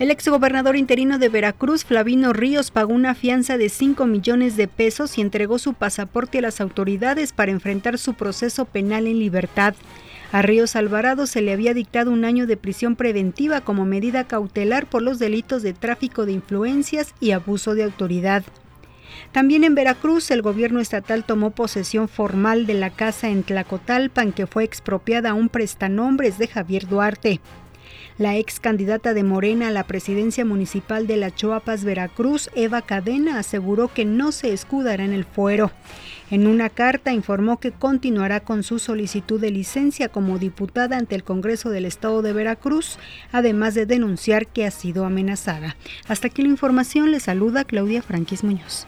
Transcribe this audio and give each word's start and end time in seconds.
El 0.00 0.10
exgobernador 0.10 0.76
interino 0.76 1.18
de 1.18 1.28
Veracruz, 1.28 1.84
Flavino 1.84 2.32
Ríos, 2.32 2.70
pagó 2.70 2.94
una 2.94 3.14
fianza 3.14 3.58
de 3.58 3.68
5 3.68 4.06
millones 4.06 4.56
de 4.56 4.66
pesos 4.66 5.18
y 5.18 5.20
entregó 5.20 5.58
su 5.58 5.74
pasaporte 5.74 6.38
a 6.38 6.40
las 6.40 6.62
autoridades 6.62 7.34
para 7.34 7.52
enfrentar 7.52 7.98
su 7.98 8.14
proceso 8.14 8.64
penal 8.64 9.06
en 9.06 9.18
libertad. 9.18 9.74
A 10.32 10.40
Ríos 10.40 10.74
Alvarado 10.74 11.26
se 11.26 11.42
le 11.42 11.52
había 11.52 11.74
dictado 11.74 12.12
un 12.12 12.24
año 12.24 12.46
de 12.46 12.56
prisión 12.56 12.96
preventiva 12.96 13.60
como 13.60 13.84
medida 13.84 14.24
cautelar 14.24 14.86
por 14.86 15.02
los 15.02 15.18
delitos 15.18 15.62
de 15.62 15.74
tráfico 15.74 16.24
de 16.24 16.32
influencias 16.32 17.14
y 17.20 17.32
abuso 17.32 17.74
de 17.74 17.84
autoridad. 17.84 18.42
También 19.32 19.64
en 19.64 19.74
Veracruz, 19.74 20.30
el 20.30 20.40
gobierno 20.40 20.80
estatal 20.80 21.24
tomó 21.24 21.50
posesión 21.50 22.08
formal 22.08 22.64
de 22.64 22.72
la 22.72 22.88
casa 22.88 23.28
en 23.28 23.42
Tlacotalpan 23.42 24.32
que 24.32 24.46
fue 24.46 24.64
expropiada 24.64 25.32
a 25.32 25.34
un 25.34 25.50
prestanombres 25.50 26.38
de 26.38 26.48
Javier 26.48 26.88
Duarte. 26.88 27.42
La 28.18 28.36
ex 28.36 28.60
candidata 28.60 29.14
de 29.14 29.22
Morena 29.22 29.68
a 29.68 29.70
la 29.70 29.84
presidencia 29.84 30.44
municipal 30.44 31.06
de 31.06 31.16
La 31.16 31.34
Choapas, 31.34 31.84
Veracruz, 31.84 32.50
Eva 32.54 32.82
Cadena, 32.82 33.38
aseguró 33.38 33.88
que 33.92 34.04
no 34.04 34.32
se 34.32 34.52
escudará 34.52 35.04
en 35.04 35.12
el 35.12 35.24
fuero. 35.24 35.70
En 36.30 36.46
una 36.46 36.70
carta 36.70 37.12
informó 37.12 37.58
que 37.58 37.72
continuará 37.72 38.40
con 38.40 38.62
su 38.62 38.78
solicitud 38.78 39.40
de 39.40 39.50
licencia 39.50 40.08
como 40.08 40.38
diputada 40.38 40.96
ante 40.96 41.14
el 41.14 41.24
Congreso 41.24 41.70
del 41.70 41.86
Estado 41.86 42.22
de 42.22 42.32
Veracruz, 42.32 42.98
además 43.32 43.74
de 43.74 43.86
denunciar 43.86 44.46
que 44.46 44.64
ha 44.64 44.70
sido 44.70 45.04
amenazada. 45.04 45.76
Hasta 46.06 46.28
aquí 46.28 46.42
la 46.42 46.48
información, 46.48 47.10
le 47.10 47.20
saluda 47.20 47.64
Claudia 47.64 48.02
Franquis 48.02 48.44
Muñoz. 48.44 48.86